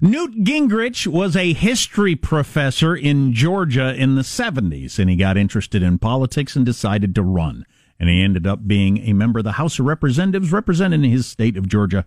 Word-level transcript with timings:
Newt 0.00 0.42
Gingrich 0.42 1.06
was 1.06 1.36
a 1.36 1.52
history 1.52 2.16
professor 2.16 2.96
in 2.96 3.32
Georgia 3.32 3.94
in 3.94 4.16
the 4.16 4.22
70s, 4.22 4.98
and 4.98 5.08
he 5.08 5.14
got 5.14 5.36
interested 5.36 5.84
in 5.84 5.98
politics 5.98 6.56
and 6.56 6.66
decided 6.66 7.14
to 7.14 7.22
run. 7.22 7.64
And 8.00 8.08
he 8.08 8.20
ended 8.20 8.44
up 8.44 8.66
being 8.66 8.98
a 8.98 9.12
member 9.12 9.38
of 9.38 9.44
the 9.44 9.52
House 9.52 9.78
of 9.78 9.86
Representatives 9.86 10.50
representing 10.50 11.04
his 11.04 11.28
state 11.28 11.56
of 11.56 11.68
Georgia, 11.68 12.04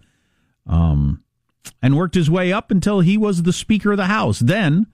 um, 0.65 1.23
and 1.81 1.95
worked 1.95 2.15
his 2.15 2.29
way 2.29 2.51
up 2.51 2.71
until 2.71 2.99
he 2.99 3.17
was 3.17 3.43
the 3.43 3.53
Speaker 3.53 3.91
of 3.91 3.97
the 3.97 4.07
House. 4.07 4.39
Then, 4.39 4.87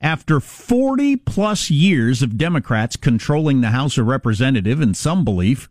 after 0.00 0.40
40 0.40 1.16
plus 1.16 1.70
years 1.70 2.22
of 2.22 2.38
Democrats 2.38 2.96
controlling 2.96 3.60
the 3.60 3.70
House 3.70 3.98
of 3.98 4.06
Representatives 4.06 4.80
and 4.80 4.96
some 4.96 5.22
belief 5.22 5.68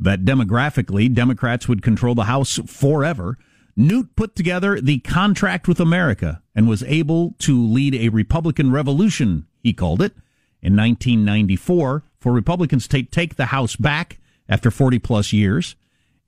that 0.00 0.24
demographically 0.24 1.12
Democrats 1.12 1.68
would 1.68 1.80
control 1.80 2.16
the 2.16 2.24
House 2.24 2.58
forever, 2.66 3.38
Newt 3.78 4.16
put 4.16 4.34
together 4.34 4.80
the 4.80 4.98
Contract 4.98 5.68
with 5.68 5.78
America 5.78 6.42
and 6.52 6.68
was 6.68 6.82
able 6.82 7.36
to 7.38 7.64
lead 7.64 7.94
a 7.94 8.08
Republican 8.08 8.72
revolution, 8.72 9.46
he 9.62 9.72
called 9.72 10.02
it, 10.02 10.14
in 10.60 10.76
1994 10.76 12.02
for 12.18 12.32
Republicans 12.32 12.88
to 12.88 13.04
take 13.04 13.36
the 13.36 13.46
House 13.46 13.76
back 13.76 14.18
after 14.48 14.72
40 14.72 14.98
plus 14.98 15.32
years. 15.32 15.76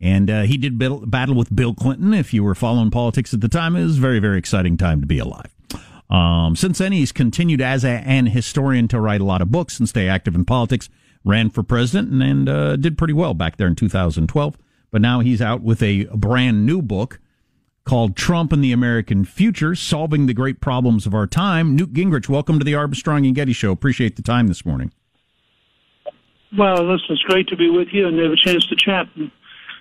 And 0.01 0.31
uh, 0.31 0.43
he 0.43 0.57
did 0.57 0.79
battle 0.79 1.35
with 1.35 1.55
Bill 1.55 1.75
Clinton. 1.75 2.15
If 2.15 2.33
you 2.33 2.45
were 2.45 2.55
following 2.55 2.93
politics 2.93 3.35
at 3.35 3.41
the 3.41 3.49
time, 3.49 3.75
it 3.75 3.83
was 3.83 3.99
a 3.99 4.01
very, 4.01 4.21
very 4.21 4.39
exciting 4.39 4.77
time 4.77 5.01
to 5.01 5.07
be 5.09 5.19
alive. 5.19 5.53
Um, 6.09 6.55
since 6.55 6.79
then, 6.79 6.93
he's 6.93 7.11
continued 7.11 7.61
as 7.61 7.85
a, 7.85 7.89
an 7.89 8.27
historian 8.27 8.87
to 8.89 9.01
write 9.01 9.21
a 9.21 9.25
lot 9.25 9.43
of 9.43 9.51
books 9.51 9.81
and 9.81 9.89
stay 9.89 10.07
active 10.07 10.37
in 10.37 10.45
politics. 10.45 10.89
Ran 11.25 11.51
for 11.51 11.65
president 11.65 12.13
and, 12.13 12.23
and 12.23 12.49
uh, 12.49 12.77
did 12.77 12.97
pretty 12.97 13.13
well 13.13 13.35
back 13.35 13.57
there 13.57 13.67
in 13.67 13.75
2012. 13.75 14.57
But 14.93 15.03
now 15.03 15.19
he's 15.19 15.43
out 15.43 15.63
with 15.63 15.83
a 15.83 16.05
brand 16.15 16.65
new 16.65 16.81
book 16.81 17.19
called 17.91 18.15
Trump 18.15 18.53
and 18.53 18.63
the 18.63 18.71
American 18.71 19.25
Future, 19.25 19.75
Solving 19.75 20.27
the 20.27 20.33
Great 20.33 20.61
Problems 20.61 21.09
of 21.09 21.15
Our 21.15 21.27
Time. 21.27 21.75
Newt 21.75 21.93
Gingrich, 21.93 22.29
welcome 22.29 22.61
to 22.61 22.65
the 22.65 22.73
Armstrong 22.73 23.27
and 23.27 23.35
Getty 23.35 23.53
Show. 23.53 23.73
Appreciate 23.73 24.15
the 24.15 24.23
time 24.23 24.47
this 24.47 24.65
morning. 24.65 24.93
Well, 26.57 26.85
listen, 26.85 27.07
it's 27.09 27.23
great 27.23 27.49
to 27.49 27.57
be 27.57 27.69
with 27.69 27.89
you 27.91 28.07
and 28.07 28.17
have 28.21 28.31
a 28.31 28.37
chance 28.37 28.65
to 28.69 28.77
chat. 28.77 29.09
I'm 29.17 29.33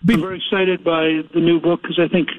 very 0.02 0.38
excited 0.38 0.84
by 0.84 1.22
the 1.36 1.40
new 1.40 1.60
book 1.62 1.84
because 1.84 2.00
I 2.00 2.08
think 2.08 2.30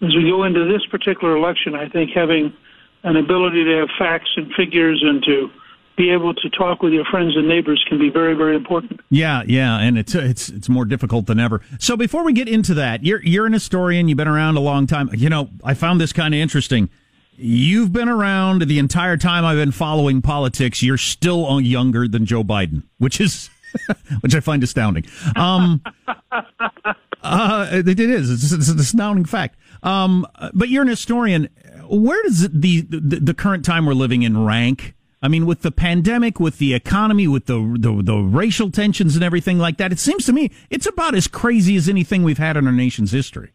as 0.00 0.16
we 0.16 0.22
go 0.22 0.44
into 0.44 0.64
this 0.72 0.86
particular 0.86 1.36
election, 1.36 1.74
I 1.74 1.86
think 1.86 2.12
having 2.14 2.54
an 3.02 3.16
ability 3.16 3.62
to 3.62 3.80
have 3.80 3.90
facts 3.98 4.30
and 4.36 4.54
figures 4.54 5.04
and 5.04 5.22
to 5.24 5.50
be 5.96 6.10
able 6.10 6.34
to 6.34 6.50
talk 6.50 6.82
with 6.82 6.92
your 6.92 7.04
friends 7.04 7.36
and 7.36 7.48
neighbors 7.48 7.84
can 7.88 7.98
be 7.98 8.10
very, 8.10 8.34
very 8.34 8.56
important. 8.56 9.00
Yeah, 9.10 9.42
yeah, 9.46 9.78
and 9.78 9.96
it's 9.96 10.14
it's 10.14 10.48
it's 10.48 10.68
more 10.68 10.84
difficult 10.84 11.26
than 11.26 11.38
ever. 11.38 11.60
So 11.78 11.96
before 11.96 12.24
we 12.24 12.32
get 12.32 12.48
into 12.48 12.74
that, 12.74 13.04
you're 13.04 13.22
you're 13.22 13.46
an 13.46 13.52
historian. 13.52 14.08
You've 14.08 14.18
been 14.18 14.28
around 14.28 14.56
a 14.56 14.60
long 14.60 14.86
time. 14.86 15.10
You 15.14 15.28
know, 15.28 15.50
I 15.62 15.74
found 15.74 16.00
this 16.00 16.12
kind 16.12 16.34
of 16.34 16.40
interesting. 16.40 16.90
You've 17.36 17.92
been 17.92 18.08
around 18.08 18.62
the 18.62 18.78
entire 18.78 19.16
time 19.16 19.44
I've 19.44 19.56
been 19.56 19.72
following 19.72 20.22
politics. 20.22 20.82
You're 20.82 20.98
still 20.98 21.60
younger 21.60 22.06
than 22.06 22.26
Joe 22.26 22.44
Biden, 22.44 22.84
which 22.98 23.20
is 23.20 23.50
which 24.20 24.34
I 24.34 24.40
find 24.40 24.62
astounding. 24.62 25.04
Um, 25.36 25.82
uh, 27.22 27.68
it 27.72 28.00
is. 28.00 28.30
It's, 28.30 28.52
it's 28.52 28.68
an 28.68 28.78
astounding 28.78 29.24
fact. 29.24 29.58
Um, 29.82 30.26
but 30.52 30.68
you're 30.68 30.82
an 30.82 30.88
historian. 30.88 31.48
Where 31.88 32.22
does 32.22 32.48
the, 32.48 32.80
the 32.82 33.20
the 33.20 33.34
current 33.34 33.64
time 33.64 33.86
we're 33.86 33.94
living 33.94 34.22
in 34.22 34.44
rank? 34.44 34.93
I 35.24 35.28
mean, 35.28 35.46
with 35.46 35.62
the 35.62 35.72
pandemic, 35.72 36.38
with 36.38 36.58
the 36.58 36.74
economy, 36.74 37.26
with 37.26 37.46
the, 37.46 37.76
the, 37.80 38.02
the 38.02 38.18
racial 38.18 38.70
tensions 38.70 39.14
and 39.14 39.24
everything 39.24 39.58
like 39.58 39.78
that, 39.78 39.90
it 39.90 39.98
seems 39.98 40.26
to 40.26 40.34
me 40.34 40.50
it's 40.68 40.84
about 40.84 41.14
as 41.14 41.26
crazy 41.26 41.76
as 41.76 41.88
anything 41.88 42.24
we've 42.24 42.36
had 42.36 42.58
in 42.58 42.66
our 42.66 42.72
nation's 42.74 43.10
history. 43.10 43.52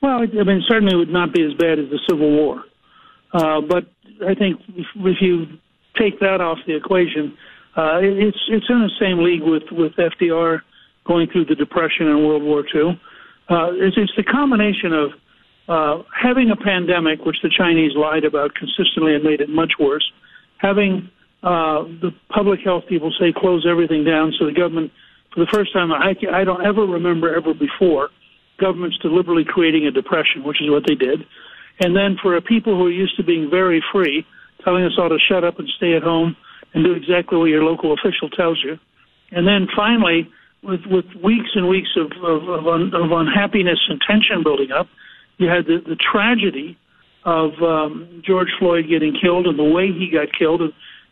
Well, 0.00 0.20
I 0.22 0.26
mean, 0.44 0.62
certainly 0.68 0.94
it 0.94 0.96
would 0.96 1.12
not 1.12 1.34
be 1.34 1.42
as 1.42 1.54
bad 1.54 1.80
as 1.80 1.90
the 1.90 1.98
Civil 2.08 2.30
War, 2.30 2.62
uh, 3.32 3.60
but 3.62 3.86
I 4.24 4.36
think 4.36 4.60
if, 4.76 4.86
if 4.94 5.16
you 5.20 5.46
take 5.98 6.20
that 6.20 6.40
off 6.40 6.58
the 6.68 6.76
equation, 6.76 7.36
uh, 7.76 7.98
it's 8.00 8.38
it's 8.48 8.66
in 8.68 8.80
the 8.80 8.90
same 9.00 9.24
league 9.24 9.42
with 9.42 9.64
with 9.72 9.92
FDR 9.94 10.60
going 11.04 11.28
through 11.32 11.46
the 11.46 11.56
Depression 11.56 12.06
and 12.06 12.24
World 12.24 12.44
War 12.44 12.64
II. 12.72 13.00
Uh, 13.48 13.72
it's, 13.74 13.96
it's 13.96 14.12
the 14.16 14.22
combination 14.22 14.92
of 14.92 15.10
uh, 15.68 16.02
having 16.14 16.50
a 16.50 16.56
pandemic, 16.56 17.24
which 17.24 17.36
the 17.42 17.50
Chinese 17.50 17.92
lied 17.94 18.24
about 18.24 18.54
consistently 18.54 19.14
and 19.14 19.22
made 19.24 19.40
it 19.40 19.48
much 19.48 19.74
worse, 19.78 20.10
having 20.58 21.10
uh, 21.42 21.82
the 22.00 22.12
public 22.28 22.60
health 22.64 22.84
people 22.88 23.12
say 23.18 23.32
close 23.34 23.66
everything 23.68 24.04
down, 24.04 24.32
so 24.38 24.46
the 24.46 24.52
government, 24.52 24.92
for 25.34 25.40
the 25.40 25.50
first 25.52 25.72
time, 25.72 25.92
I, 25.92 26.14
I 26.32 26.44
don't 26.44 26.64
ever 26.64 26.86
remember 26.86 27.34
ever 27.34 27.54
before, 27.54 28.10
governments 28.58 28.98
deliberately 28.98 29.44
creating 29.44 29.86
a 29.86 29.90
depression, 29.90 30.44
which 30.44 30.60
is 30.62 30.70
what 30.70 30.84
they 30.86 30.94
did. 30.94 31.26
And 31.80 31.96
then 31.96 32.16
for 32.20 32.36
a 32.36 32.42
people 32.42 32.76
who 32.76 32.86
are 32.86 32.92
used 32.92 33.16
to 33.16 33.24
being 33.24 33.50
very 33.50 33.82
free, 33.92 34.24
telling 34.64 34.84
us 34.84 34.92
all 34.98 35.08
to 35.08 35.18
shut 35.18 35.42
up 35.42 35.58
and 35.58 35.68
stay 35.76 35.94
at 35.94 36.02
home 36.02 36.36
and 36.74 36.84
do 36.84 36.92
exactly 36.92 37.38
what 37.38 37.46
your 37.46 37.64
local 37.64 37.92
official 37.92 38.30
tells 38.30 38.62
you. 38.64 38.78
And 39.32 39.46
then 39.46 39.66
finally, 39.74 40.30
with, 40.62 40.82
with 40.86 41.06
weeks 41.22 41.50
and 41.54 41.68
weeks 41.68 41.90
of, 41.96 42.12
of, 42.22 42.48
of, 42.48 42.66
un, 42.68 42.94
of 42.94 43.10
unhappiness 43.10 43.80
and 43.88 44.00
tension 44.06 44.42
building 44.44 44.70
up, 44.70 44.86
you 45.38 45.48
had 45.48 45.66
the, 45.66 45.78
the 45.86 45.96
tragedy 45.96 46.76
of 47.24 47.52
um, 47.62 48.22
George 48.26 48.48
Floyd 48.58 48.86
getting 48.88 49.14
killed 49.20 49.46
and 49.46 49.58
the 49.58 49.64
way 49.64 49.86
he 49.86 50.10
got 50.10 50.28
killed. 50.36 50.60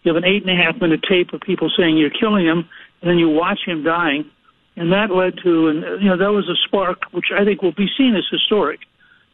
You 0.02 0.14
have 0.14 0.16
an 0.16 0.24
eight 0.24 0.42
and 0.46 0.50
a 0.50 0.62
half 0.62 0.80
minute 0.80 1.00
tape 1.08 1.32
of 1.32 1.40
people 1.40 1.70
saying 1.76 1.96
you're 1.96 2.10
killing 2.10 2.44
him, 2.46 2.68
and 3.00 3.10
then 3.10 3.18
you 3.18 3.28
watch 3.28 3.60
him 3.66 3.84
dying, 3.84 4.24
and 4.76 4.92
that 4.92 5.10
led 5.10 5.34
to, 5.44 5.68
and 5.68 6.02
you 6.02 6.08
know, 6.08 6.16
that 6.16 6.32
was 6.32 6.48
a 6.48 6.56
spark 6.66 7.02
which 7.12 7.26
I 7.36 7.44
think 7.44 7.62
will 7.62 7.72
be 7.72 7.88
seen 7.96 8.14
as 8.16 8.24
historic. 8.30 8.80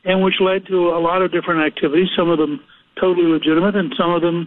and 0.07 0.23
which 0.23 0.41
led 0.41 0.65
to 0.67 0.91
a 0.91 1.01
lot 1.01 1.21
of 1.21 1.33
different 1.33 1.67
activities, 1.67 2.09
some 2.17 2.31
of 2.31 2.39
them 2.39 2.61
totally 2.99 3.27
legitimate 3.27 3.75
and 3.75 3.93
some 3.99 4.13
of 4.13 4.23
them 4.23 4.47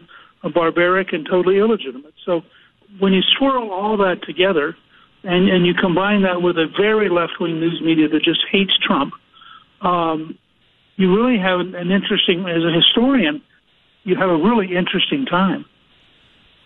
barbaric 0.56 1.12
and 1.12 1.28
totally 1.30 1.58
illegitimate. 1.58 2.14
So 2.26 2.42
when 3.00 3.12
you 3.14 3.22
swirl 3.38 3.70
all 3.70 3.98
that 3.98 4.24
together 4.24 4.76
and, 5.24 5.50
and 5.50 5.68
you 5.68 5.74
combine 5.74 6.24
that 6.24 6.42
with 6.42 6.58
a 6.58 6.68
very 6.78 7.10
left 7.10 7.34
wing 7.42 7.60
news 7.60 7.82
media 7.84 8.08
that 8.08 8.24
just 8.24 8.40
hates 8.50 8.76
Trump, 8.78 9.14
um, 9.82 10.38
you 10.96 11.16
really 11.16 11.40
have 11.40 11.60
an 11.60 11.92
interesting, 11.92 12.46
as 12.48 12.64
a 12.64 12.72
historian, 12.72 13.42
you 14.04 14.16
have 14.16 14.30
a 14.30 14.38
really 14.38 14.76
interesting 14.76 15.26
time. 15.26 15.66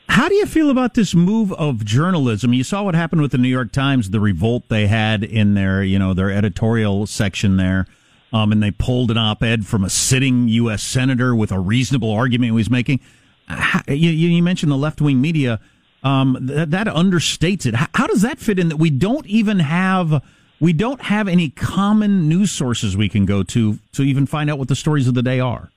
How 0.10 0.30
do 0.30 0.36
you 0.36 0.46
feel 0.46 0.70
about 0.70 0.94
this 0.94 1.16
move 1.16 1.52
of 1.54 1.86
journalism? 1.86 2.54
You 2.54 2.64
saw 2.64 2.84
what 2.84 2.94
happened 2.94 3.22
with 3.22 3.32
the 3.32 3.38
New 3.38 3.48
York 3.48 3.72
Times, 3.72 4.10
the 4.10 4.20
revolt 4.20 4.70
they 4.70 4.88
had 4.88 5.24
in 5.24 5.54
their, 5.54 5.82
you 5.84 5.98
know, 5.98 6.14
their 6.14 6.30
editorial 6.30 7.08
section 7.08 7.58
there. 7.58 7.88
Um, 8.32 8.52
and 8.52 8.62
they 8.62 8.72
pulled 8.72 9.12
an 9.12 9.18
op-ed 9.18 9.66
from 9.66 9.84
a 9.84 9.90
sitting 9.90 10.48
U.S. 10.50 10.84
senator 10.84 11.36
with 11.36 11.52
a 11.52 11.60
reasonable 11.60 12.12
argument 12.12 12.46
he 12.46 12.52
was 12.52 12.70
making. 12.70 13.00
How, 13.48 13.82
you, 13.88 14.10
you, 14.10 14.42
mentioned 14.42 14.72
the 14.72 14.78
left-wing 14.78 15.22
media. 15.22 15.60
Um, 16.04 16.38
that, 16.42 16.72
that 16.72 16.88
understates 16.88 17.66
it. 17.66 17.76
How, 17.76 17.88
how 17.94 18.08
does 18.08 18.24
that 18.24 18.40
fit 18.40 18.60
in 18.60 18.70
that 18.70 18.78
we 18.78 18.90
don't 18.90 19.26
even 19.28 19.60
have 19.60 20.24
we 20.64 20.72
don't 20.72 21.02
have 21.02 21.28
any 21.28 21.50
common 21.50 22.30
news 22.30 22.50
sources 22.50 22.96
we 22.96 23.10
can 23.10 23.26
go 23.26 23.44
to 23.44 23.78
to 23.92 24.02
even 24.02 24.26
find 24.26 24.50
out 24.50 24.58
what 24.58 24.70
the 24.70 24.78
stories 24.78 25.10
of 25.10 25.14
the 25.14 25.22
day 25.22 25.42
are? 25.42 25.70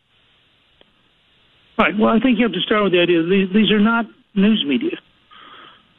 Right. 1.77 1.99
Well, 1.99 2.11
I 2.11 2.21
think 2.21 2.38
you 2.38 2.44
have 2.44 2.53
to 2.53 2.61
start 2.61 2.85
with 2.85 2.93
the 2.93 3.00
idea 3.00 3.21
these, 3.25 3.53
these 3.53 3.73
are 3.73 3.81
not 3.81 4.06
news 4.37 4.65
media. 4.65 4.97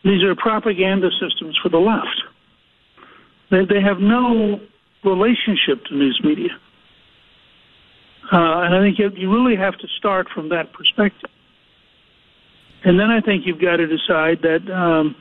These 0.05 0.23
are 0.23 0.33
propaganda 0.35 1.09
systems 1.19 1.59
for 1.61 1.67
the 1.67 1.79
left. 1.79 2.23
They, 3.51 3.65
they 3.65 3.81
have 3.81 3.99
no 3.99 4.61
relationship 5.03 5.83
to 5.89 5.93
news 5.93 6.21
media. 6.23 6.51
Uh, 8.31 8.63
and 8.63 8.73
I 8.73 8.79
think 8.79 8.99
you, 8.99 9.11
you 9.17 9.29
really 9.29 9.57
have 9.57 9.77
to 9.79 9.87
start 9.97 10.27
from 10.33 10.47
that 10.49 10.71
perspective. 10.71 11.29
And 12.85 12.97
then 12.97 13.09
I 13.09 13.19
think 13.19 13.45
you've 13.45 13.59
got 13.59 13.77
to 13.77 13.87
decide 13.87 14.43
that, 14.43 14.71
um, 14.71 15.13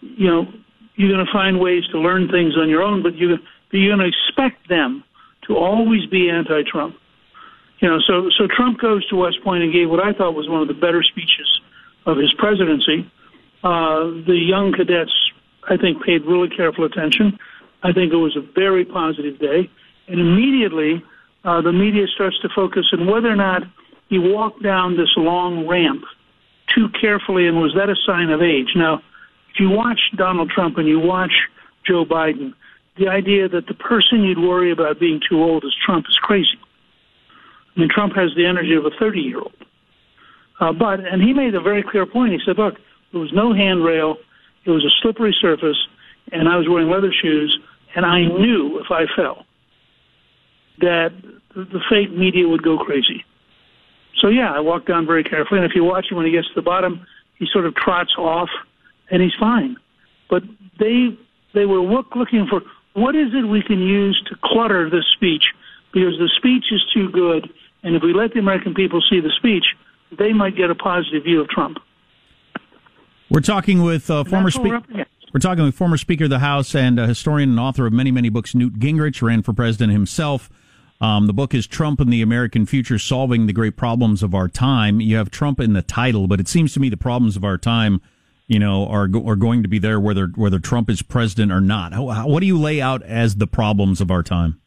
you 0.00 0.26
know, 0.26 0.46
you're 0.96 1.12
going 1.12 1.24
to 1.24 1.32
find 1.32 1.60
ways 1.60 1.84
to 1.92 1.98
learn 1.98 2.28
things 2.28 2.56
on 2.56 2.68
your 2.68 2.82
own, 2.82 3.02
but 3.02 3.14
you, 3.16 3.38
you're 3.72 3.96
going 3.96 4.10
to 4.10 4.16
expect 4.16 4.68
them 4.68 5.02
to 5.46 5.56
always 5.56 6.06
be 6.06 6.30
anti-Trump. 6.30 6.96
You 7.80 7.88
know, 7.88 7.98
so 8.06 8.30
so 8.30 8.46
Trump 8.46 8.80
goes 8.80 9.06
to 9.08 9.16
West 9.16 9.42
Point 9.42 9.62
and 9.62 9.72
gave 9.72 9.90
what 9.90 10.00
I 10.00 10.12
thought 10.12 10.34
was 10.34 10.48
one 10.48 10.62
of 10.62 10.68
the 10.68 10.74
better 10.74 11.02
speeches 11.02 11.60
of 12.06 12.16
his 12.16 12.32
presidency. 12.34 13.10
Uh, 13.62 14.24
the 14.26 14.38
young 14.38 14.72
cadets, 14.72 15.12
I 15.68 15.76
think, 15.76 16.02
paid 16.02 16.24
really 16.24 16.48
careful 16.48 16.84
attention. 16.84 17.38
I 17.82 17.92
think 17.92 18.12
it 18.12 18.16
was 18.16 18.36
a 18.36 18.40
very 18.54 18.84
positive 18.84 19.38
day. 19.38 19.68
And 20.08 20.20
immediately, 20.20 21.02
uh, 21.44 21.60
the 21.60 21.72
media 21.72 22.06
starts 22.14 22.38
to 22.40 22.48
focus 22.54 22.86
on 22.92 23.06
whether 23.06 23.30
or 23.30 23.36
not 23.36 23.62
he 24.08 24.18
walked 24.18 24.62
down 24.62 24.96
this 24.96 25.12
long 25.16 25.66
ramp 25.66 26.04
too 26.74 26.88
carefully 26.98 27.46
and 27.46 27.58
was 27.58 27.74
that 27.74 27.90
a 27.90 27.96
sign 28.06 28.30
of 28.30 28.40
age. 28.40 28.72
Now, 28.76 29.02
if 29.54 29.60
you 29.60 29.70
watch 29.70 30.00
Donald 30.16 30.50
Trump 30.50 30.78
and 30.78 30.88
you 30.88 30.98
watch 30.98 31.32
Joe 31.86 32.04
Biden, 32.04 32.54
the 32.98 33.08
idea 33.08 33.48
that 33.48 33.66
the 33.66 33.74
person 33.74 34.24
you'd 34.24 34.38
worry 34.38 34.72
about 34.72 34.98
being 34.98 35.20
too 35.28 35.42
old 35.42 35.64
is 35.64 35.74
Trump 35.84 36.06
is 36.08 36.16
crazy. 36.16 36.58
I 37.76 37.80
mean, 37.80 37.88
Trump 37.88 38.14
has 38.16 38.30
the 38.36 38.46
energy 38.46 38.74
of 38.74 38.84
a 38.84 38.90
30 38.98 39.20
year 39.20 39.38
old. 39.38 39.54
Uh, 40.60 40.72
but, 40.72 41.00
and 41.00 41.22
he 41.22 41.32
made 41.32 41.54
a 41.54 41.60
very 41.60 41.82
clear 41.82 42.06
point. 42.06 42.32
He 42.32 42.38
said, 42.44 42.58
look, 42.58 42.74
there 43.12 43.20
was 43.20 43.32
no 43.32 43.52
handrail, 43.52 44.16
it 44.64 44.70
was 44.70 44.84
a 44.84 44.90
slippery 45.02 45.36
surface, 45.40 45.76
and 46.32 46.48
I 46.48 46.56
was 46.56 46.68
wearing 46.68 46.90
leather 46.90 47.12
shoes, 47.12 47.58
and 47.94 48.04
I 48.06 48.22
knew 48.22 48.80
if 48.80 48.90
I 48.90 49.04
fell 49.14 49.44
that 50.78 51.10
the 51.54 51.80
fake 51.88 52.10
media 52.12 52.48
would 52.48 52.62
go 52.62 52.78
crazy. 52.78 53.24
So 54.20 54.28
yeah, 54.28 54.52
I 54.52 54.60
walked 54.60 54.88
down 54.88 55.06
very 55.06 55.22
carefully, 55.22 55.60
and 55.60 55.70
if 55.70 55.76
you 55.76 55.84
watch 55.84 56.06
him 56.10 56.16
when 56.16 56.26
he 56.26 56.32
gets 56.32 56.48
to 56.48 56.54
the 56.54 56.62
bottom, 56.62 57.06
he 57.38 57.46
sort 57.52 57.66
of 57.66 57.74
trots 57.74 58.14
off, 58.16 58.48
and 59.10 59.22
he's 59.22 59.34
fine. 59.38 59.76
But 60.30 60.42
they 60.78 61.16
they 61.54 61.66
were 61.66 61.80
look, 61.80 62.14
looking 62.16 62.46
for 62.48 62.62
what 62.94 63.14
is 63.14 63.28
it 63.34 63.42
we 63.42 63.62
can 63.62 63.80
use 63.80 64.20
to 64.28 64.36
clutter 64.42 64.90
this 64.90 65.04
speech 65.14 65.44
because 65.92 66.18
the 66.18 66.30
speech 66.36 66.64
is 66.70 66.82
too 66.92 67.10
good, 67.10 67.48
and 67.82 67.94
if 67.94 68.02
we 68.02 68.12
let 68.12 68.32
the 68.32 68.40
American 68.40 68.74
people 68.74 69.02
see 69.08 69.20
the 69.20 69.32
speech, 69.36 69.64
they 70.18 70.32
might 70.32 70.56
get 70.56 70.70
a 70.70 70.74
positive 70.74 71.24
view 71.24 71.40
of 71.40 71.48
Trump. 71.48 71.78
We're 73.30 73.40
talking 73.40 73.82
with 73.82 74.10
uh, 74.10 74.24
former 74.24 74.50
speaker. 74.50 74.82
We're 75.32 75.40
talking 75.40 75.64
with 75.64 75.74
former 75.74 75.96
Speaker 75.96 76.24
of 76.24 76.30
the 76.30 76.38
House 76.38 76.76
and 76.76 76.96
a 77.00 77.08
historian 77.08 77.50
and 77.50 77.58
author 77.58 77.86
of 77.86 77.92
many, 77.92 78.12
many 78.12 78.28
books, 78.28 78.54
Newt 78.54 78.78
Gingrich, 78.78 79.20
ran 79.20 79.42
for 79.42 79.52
president 79.52 79.92
himself. 79.92 80.48
Um, 81.00 81.26
the 81.26 81.32
book 81.32 81.54
is 81.54 81.66
Trump 81.66 81.98
and 81.98 82.12
the 82.12 82.22
American 82.22 82.66
Future 82.66 83.00
Solving 83.00 83.46
the 83.46 83.52
Great 83.52 83.76
Problems 83.76 84.22
of 84.22 84.32
Our 84.32 84.46
Time. 84.46 85.00
You 85.00 85.16
have 85.16 85.32
Trump 85.32 85.58
in 85.58 85.72
the 85.72 85.82
title, 85.82 86.28
but 86.28 86.38
it 86.38 86.46
seems 86.46 86.72
to 86.74 86.80
me 86.80 86.88
the 86.88 86.96
problems 86.96 87.36
of 87.36 87.42
our 87.42 87.58
time, 87.58 88.00
you 88.46 88.58
know, 88.58 88.86
are, 88.86 89.08
are 89.26 89.36
going 89.36 89.62
to 89.62 89.68
be 89.68 89.78
there 89.78 89.98
whether, 89.98 90.26
whether 90.34 90.58
Trump 90.58 90.90
is 90.90 91.02
president 91.02 91.50
or 91.50 91.60
not. 91.60 91.92
How, 91.92 92.08
how, 92.08 92.28
what 92.28 92.40
do 92.40 92.46
you 92.46 92.58
lay 92.58 92.80
out 92.80 93.02
as 93.02 93.36
the 93.36 93.46
problems 93.46 94.00
of 94.00 94.10
our 94.10 94.22
time? 94.22 94.60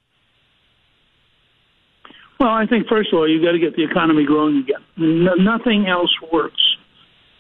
Well, 2.40 2.50
I 2.50 2.66
think, 2.68 2.88
first 2.88 3.12
of 3.12 3.18
all, 3.18 3.28
you've 3.28 3.44
got 3.44 3.54
to 3.54 3.60
get 3.60 3.76
the 3.76 3.84
economy 3.84 4.26
growing 4.26 4.58
again. 4.58 4.84
No, 4.96 5.34
nothing 5.34 5.88
else 5.88 6.14
works 6.32 6.62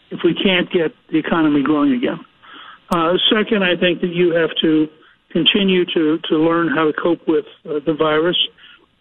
if 0.09 0.19
we 0.23 0.33
can't 0.33 0.71
get 0.71 0.91
the 1.11 1.19
economy 1.19 1.61
growing 1.63 1.93
again. 1.93 2.19
Uh, 2.89 3.13
second, 3.29 3.63
I 3.63 3.75
think 3.79 4.01
that 4.01 4.13
you 4.13 4.33
have 4.33 4.49
to 4.61 4.87
continue 5.31 5.85
to, 5.85 6.17
to 6.29 6.37
learn 6.37 6.69
how 6.69 6.85
to 6.85 6.93
cope 6.93 7.27
with 7.27 7.45
uh, 7.65 7.79
the 7.85 7.93
virus, 7.93 8.37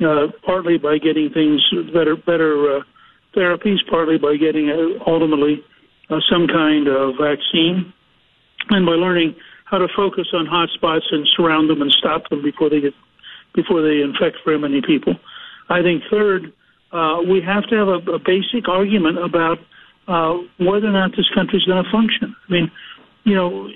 uh, 0.04 0.26
partly 0.44 0.76
by 0.76 0.98
getting 0.98 1.30
things 1.32 1.62
better, 1.94 2.16
better 2.16 2.76
uh, 2.76 2.80
therapies, 3.34 3.78
partly 3.88 4.18
by 4.18 4.36
getting 4.36 4.68
uh, 4.68 5.02
ultimately 5.10 5.62
uh, 6.10 6.20
some 6.30 6.46
kind 6.46 6.88
of 6.88 7.14
vaccine, 7.20 7.92
and 8.70 8.86
by 8.86 8.92
learning 8.92 9.34
how 9.64 9.78
to 9.78 9.88
focus 9.94 10.28
on 10.32 10.46
hotspots 10.46 11.06
and 11.10 11.26
surround 11.36 11.68
them 11.68 11.82
and 11.82 11.90
stop 11.92 12.28
them 12.30 12.42
before 12.42 12.70
they 12.70 12.80
get 12.80 12.94
before 13.54 13.82
they 13.82 14.02
infect 14.02 14.36
very 14.44 14.58
many 14.58 14.82
people. 14.82 15.14
I 15.68 15.82
think 15.82 16.02
third, 16.10 16.52
uh, 16.92 17.22
we 17.28 17.40
have 17.40 17.66
to 17.68 17.74
have 17.76 17.88
a, 17.88 18.12
a 18.12 18.18
basic 18.18 18.68
argument 18.68 19.18
about 19.18 19.58
uh, 20.06 20.38
whether 20.58 20.86
or 20.86 20.92
not 20.92 21.10
this 21.16 21.28
country 21.34 21.58
is 21.58 21.64
going 21.64 21.82
to 21.82 21.90
function. 21.90 22.36
I 22.48 22.52
mean, 22.52 22.70
you 23.24 23.34
know, 23.34 23.68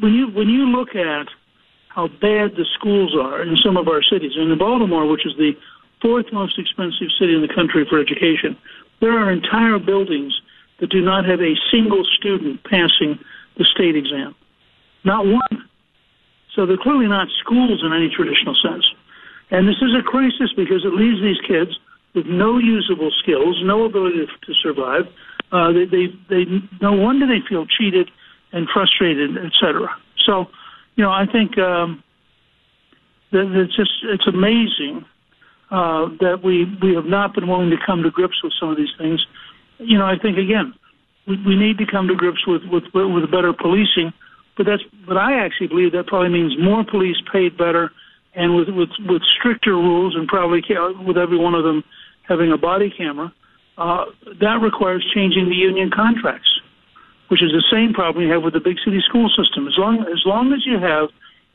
when 0.00 0.12
you 0.12 0.28
when 0.28 0.48
you 0.48 0.66
look 0.66 0.94
at 0.94 1.28
how 1.88 2.08
bad 2.08 2.58
the 2.58 2.66
schools 2.74 3.14
are 3.14 3.42
in 3.42 3.56
some 3.64 3.76
of 3.76 3.88
our 3.88 4.02
cities, 4.02 4.32
and 4.36 4.50
in 4.50 4.58
Baltimore, 4.58 5.06
which 5.06 5.24
is 5.24 5.32
the 5.38 5.52
fourth 6.02 6.26
most 6.32 6.58
expensive 6.58 7.08
city 7.18 7.34
in 7.34 7.40
the 7.40 7.52
country 7.54 7.86
for 7.88 7.98
education, 7.98 8.58
there 9.00 9.16
are 9.16 9.30
entire 9.30 9.78
buildings 9.78 10.34
that 10.80 10.90
do 10.90 11.00
not 11.00 11.24
have 11.24 11.40
a 11.40 11.54
single 11.70 12.04
student 12.18 12.62
passing 12.64 13.18
the 13.56 13.64
state 13.64 13.96
exam, 13.96 14.34
not 15.04 15.26
one. 15.26 15.68
So 16.54 16.66
they're 16.66 16.76
clearly 16.76 17.06
not 17.06 17.28
schools 17.40 17.82
in 17.84 17.92
any 17.92 18.08
traditional 18.08 18.54
sense. 18.54 18.84
And 19.50 19.68
this 19.68 19.76
is 19.82 19.94
a 19.94 20.02
crisis 20.02 20.52
because 20.56 20.84
it 20.84 20.94
leaves 20.94 21.20
these 21.20 21.40
kids 21.46 21.78
with 22.14 22.26
no 22.26 22.58
usable 22.58 23.10
skills, 23.22 23.60
no 23.64 23.84
ability 23.84 24.26
to 24.26 24.54
survive. 24.62 25.06
Uh, 25.52 25.72
they, 25.72 25.84
they, 25.84 26.06
they, 26.28 26.44
no 26.80 26.92
wonder 26.92 27.26
they 27.26 27.44
feel 27.48 27.66
cheated 27.66 28.10
and 28.52 28.68
frustrated, 28.72 29.36
etc. 29.36 29.88
So, 30.24 30.46
you 30.96 31.04
know, 31.04 31.10
I 31.10 31.26
think 31.26 31.58
um, 31.58 32.02
that 33.32 33.52
it's 33.60 33.76
just 33.76 33.90
it's 34.04 34.26
amazing 34.26 35.04
uh, 35.70 36.06
that 36.20 36.40
we 36.42 36.64
we 36.80 36.94
have 36.94 37.04
not 37.04 37.34
been 37.34 37.48
willing 37.48 37.70
to 37.70 37.76
come 37.84 38.02
to 38.02 38.10
grips 38.10 38.42
with 38.42 38.52
some 38.58 38.70
of 38.70 38.76
these 38.76 38.94
things. 38.96 39.26
You 39.78 39.98
know, 39.98 40.06
I 40.06 40.18
think 40.18 40.38
again, 40.38 40.74
we, 41.26 41.42
we 41.44 41.56
need 41.56 41.78
to 41.78 41.86
come 41.86 42.08
to 42.08 42.14
grips 42.14 42.46
with 42.46 42.62
with 42.64 42.84
with 42.94 43.30
better 43.30 43.52
policing. 43.52 44.12
But 44.56 44.66
that's 44.66 44.82
but 45.06 45.16
I 45.16 45.44
actually 45.44 45.68
believe 45.68 45.92
that 45.92 46.06
probably 46.06 46.30
means 46.30 46.56
more 46.58 46.84
police 46.84 47.16
paid 47.32 47.56
better 47.56 47.90
and 48.34 48.54
with 48.54 48.68
with 48.68 48.90
with 49.06 49.22
stricter 49.38 49.72
rules 49.72 50.14
and 50.14 50.28
probably 50.28 50.62
with 51.04 51.18
every 51.18 51.38
one 51.38 51.54
of 51.54 51.64
them 51.64 51.82
having 52.22 52.52
a 52.52 52.58
body 52.58 52.92
camera. 52.96 53.32
Uh, 53.76 54.04
that 54.40 54.60
requires 54.62 55.04
changing 55.12 55.48
the 55.48 55.56
union 55.56 55.90
contracts 55.90 56.60
which 57.28 57.42
is 57.42 57.50
the 57.52 57.64
same 57.70 57.92
problem 57.92 58.24
you 58.24 58.32
have 58.32 58.42
with 58.42 58.54
the 58.54 58.60
big 58.60 58.76
city 58.84 59.00
school 59.00 59.28
system. 59.28 59.66
As 59.66 59.76
long 59.78 60.00
as 60.12 60.22
long 60.24 60.52
as 60.52 60.64
you 60.66 60.78
have 60.78 61.08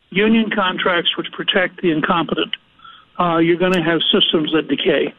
union 0.10 0.50
contracts 0.50 1.16
which 1.18 1.32
protect 1.32 1.82
the 1.82 1.92
incompetent, 1.92 2.56
uh, 3.20 3.38
you're 3.38 3.58
going 3.58 3.74
to 3.74 3.82
have 3.82 4.02
systems 4.12 4.52
that 4.54 4.68
decay. 4.68 5.14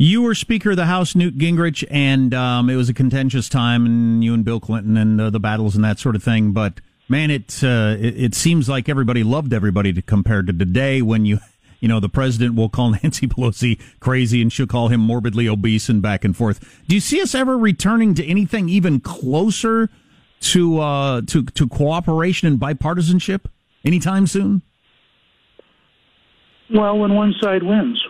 You 0.00 0.22
were 0.22 0.36
Speaker 0.36 0.70
of 0.70 0.76
the 0.76 0.86
House, 0.86 1.16
Newt 1.16 1.36
Gingrich, 1.36 1.84
and 1.90 2.32
um, 2.32 2.70
it 2.70 2.76
was 2.76 2.88
a 2.88 2.94
contentious 2.94 3.48
time, 3.48 3.84
and 3.84 4.22
you 4.22 4.32
and 4.32 4.44
Bill 4.44 4.60
Clinton 4.60 4.96
and 4.96 5.20
uh, 5.20 5.28
the 5.30 5.40
battles 5.40 5.74
and 5.74 5.82
that 5.82 5.98
sort 5.98 6.14
of 6.14 6.22
thing. 6.22 6.52
But 6.52 6.74
man, 7.08 7.32
it, 7.32 7.64
uh, 7.64 7.96
it, 7.98 8.16
it 8.16 8.34
seems 8.36 8.68
like 8.68 8.88
everybody 8.88 9.24
loved 9.24 9.52
everybody 9.52 9.92
to 9.92 10.00
compare 10.00 10.42
to 10.42 10.52
today 10.52 11.02
when 11.02 11.26
you 11.26 11.40
you 11.80 11.88
know, 11.88 11.98
the 11.98 12.08
president 12.08 12.54
will 12.54 12.68
call 12.68 12.90
Nancy 13.02 13.26
Pelosi 13.26 13.80
crazy 13.98 14.40
and 14.40 14.52
she'll 14.52 14.68
call 14.68 14.86
him 14.86 15.00
morbidly 15.00 15.48
obese 15.48 15.88
and 15.88 16.00
back 16.00 16.24
and 16.24 16.36
forth. 16.36 16.80
Do 16.86 16.94
you 16.94 17.00
see 17.00 17.20
us 17.20 17.34
ever 17.34 17.58
returning 17.58 18.14
to 18.14 18.24
anything 18.24 18.68
even 18.68 19.00
closer 19.00 19.90
to 20.42 20.78
uh, 20.78 21.22
to 21.22 21.42
to 21.42 21.66
cooperation 21.66 22.46
and 22.46 22.60
bipartisanship 22.60 23.46
anytime 23.84 24.28
soon? 24.28 24.62
Well, 26.72 26.96
when 27.00 27.14
one 27.14 27.34
side 27.40 27.64
wins. 27.64 28.00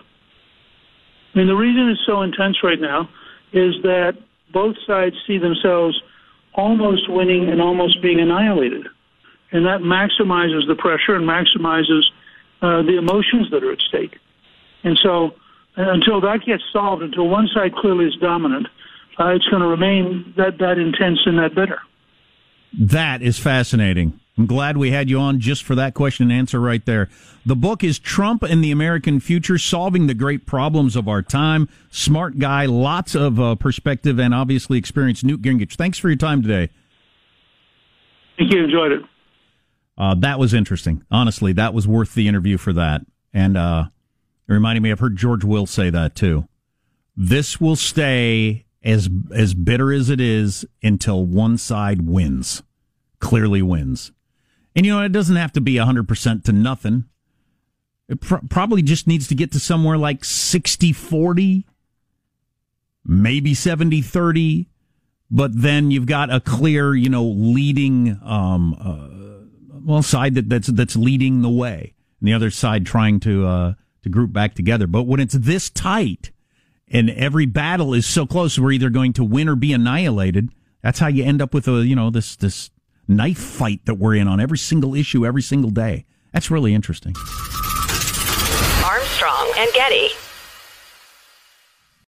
Mean, 1.39 1.47
the 1.47 1.55
reason 1.55 1.87
it's 1.87 2.05
so 2.05 2.21
intense 2.21 2.57
right 2.63 2.81
now 2.81 3.07
is 3.53 3.75
that 3.83 4.17
both 4.51 4.75
sides 4.85 5.15
see 5.25 5.37
themselves 5.37 6.01
almost 6.53 7.09
winning 7.09 7.47
and 7.47 7.61
almost 7.61 8.01
being 8.01 8.19
annihilated. 8.19 8.87
And 9.53 9.65
that 9.65 9.79
maximizes 9.79 10.67
the 10.67 10.75
pressure 10.75 11.15
and 11.15 11.25
maximizes 11.25 12.01
uh, 12.61 12.81
the 12.81 12.97
emotions 12.97 13.49
that 13.51 13.63
are 13.63 13.71
at 13.71 13.79
stake. 13.79 14.17
And 14.83 14.99
so, 15.01 15.31
until 15.77 16.19
that 16.19 16.41
gets 16.45 16.63
solved, 16.73 17.03
until 17.03 17.29
one 17.29 17.47
side 17.53 17.73
clearly 17.73 18.05
is 18.05 18.15
dominant, 18.17 18.67
uh, 19.17 19.27
it's 19.27 19.47
going 19.47 19.61
to 19.61 19.67
remain 19.67 20.33
that, 20.35 20.57
that 20.57 20.77
intense 20.77 21.19
and 21.25 21.37
that 21.39 21.55
bitter. 21.55 21.79
That 22.77 23.21
is 23.21 23.39
fascinating. 23.39 24.19
I'm 24.39 24.45
glad 24.45 24.77
we 24.77 24.91
had 24.91 25.09
you 25.09 25.19
on 25.19 25.41
just 25.41 25.63
for 25.65 25.75
that 25.75 25.93
question 25.93 26.31
and 26.31 26.39
answer 26.39 26.61
right 26.61 26.85
there. 26.85 27.09
The 27.45 27.57
book 27.57 27.83
is 27.83 27.99
Trump 27.99 28.41
and 28.41 28.63
the 28.63 28.71
American 28.71 29.19
Future 29.19 29.57
Solving 29.57 30.07
the 30.07 30.13
Great 30.13 30.45
Problems 30.45 30.95
of 30.95 31.09
Our 31.09 31.21
Time. 31.21 31.67
Smart 31.91 32.39
guy, 32.39 32.65
lots 32.65 33.15
of 33.15 33.37
uh, 33.37 33.55
perspective, 33.55 34.17
and 34.17 34.33
obviously 34.33 34.77
experience. 34.77 35.25
Newt 35.25 35.41
Gingrich, 35.41 35.73
thanks 35.73 35.97
for 35.97 36.07
your 36.07 36.15
time 36.15 36.41
today. 36.41 36.69
Thank 38.37 38.53
you. 38.53 38.63
Enjoyed 38.63 38.93
it. 38.93 39.01
Uh, 39.97 40.15
that 40.15 40.39
was 40.39 40.53
interesting. 40.53 41.03
Honestly, 41.11 41.51
that 41.51 41.73
was 41.73 41.85
worth 41.85 42.13
the 42.13 42.29
interview 42.29 42.57
for 42.57 42.71
that. 42.71 43.01
And 43.33 43.57
uh, 43.57 43.89
it 44.47 44.53
reminded 44.53 44.81
me, 44.81 44.89
I've 44.89 45.01
heard 45.01 45.17
George 45.17 45.43
Will 45.43 45.65
say 45.65 45.89
that 45.89 46.15
too. 46.15 46.47
This 47.17 47.59
will 47.59 47.75
stay 47.75 48.65
as 48.85 49.09
as 49.35 49.53
bitter 49.53 49.91
as 49.91 50.09
it 50.09 50.21
is 50.21 50.65
until 50.81 51.25
one 51.25 51.57
side 51.57 52.07
wins, 52.07 52.63
clearly 53.19 53.61
wins. 53.61 54.13
And 54.75 54.85
you 54.85 54.93
know, 54.93 55.03
it 55.03 55.11
doesn't 55.11 55.35
have 55.35 55.51
to 55.53 55.61
be 55.61 55.75
100% 55.75 56.43
to 56.43 56.51
nothing. 56.51 57.05
It 58.07 58.21
pr- 58.21 58.37
probably 58.49 58.81
just 58.81 59.07
needs 59.07 59.27
to 59.27 59.35
get 59.35 59.51
to 59.51 59.59
somewhere 59.59 59.97
like 59.97 60.25
60 60.25 60.93
40, 60.93 61.65
maybe 63.05 63.53
70 63.53 64.01
30. 64.01 64.67
But 65.31 65.61
then 65.61 65.91
you've 65.91 66.07
got 66.07 66.33
a 66.33 66.39
clear, 66.39 66.95
you 66.95 67.09
know, 67.09 67.23
leading, 67.23 68.19
um, 68.23 68.73
uh, 68.79 69.79
well, 69.85 70.01
side 70.01 70.33
that, 70.35 70.49
that's, 70.49 70.67
that's 70.67 70.95
leading 70.95 71.43
the 71.43 71.49
way 71.49 71.93
and 72.19 72.27
the 72.27 72.33
other 72.33 72.49
side 72.49 72.85
trying 72.85 73.19
to, 73.21 73.45
uh, 73.45 73.73
to 74.01 74.09
group 74.09 74.33
back 74.33 74.55
together. 74.55 74.87
But 74.87 75.03
when 75.03 75.19
it's 75.19 75.35
this 75.35 75.69
tight 75.69 76.31
and 76.87 77.11
every 77.11 77.45
battle 77.45 77.93
is 77.93 78.07
so 78.07 78.25
close, 78.25 78.57
we're 78.57 78.71
either 78.71 78.89
going 78.89 79.13
to 79.13 79.23
win 79.23 79.47
or 79.47 79.55
be 79.55 79.71
annihilated. 79.71 80.49
That's 80.81 80.97
how 80.97 81.07
you 81.07 81.23
end 81.23 81.43
up 81.43 81.53
with 81.53 81.67
a, 81.67 81.85
you 81.85 81.95
know, 81.95 82.09
this, 82.09 82.35
this 82.35 82.71
knife 83.09 83.39
fight 83.39 83.85
that 83.85 83.95
we're 83.95 84.15
in 84.15 84.27
on 84.27 84.39
every 84.39 84.57
single 84.57 84.95
issue 84.95 85.25
every 85.25 85.41
single 85.41 85.71
day. 85.71 86.05
That's 86.31 86.49
really 86.49 86.73
interesting. 86.73 87.15
Armstrong 88.85 89.51
and 89.57 89.69
Getty. 89.73 90.09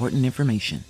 important 0.00 0.24
information. 0.24 0.89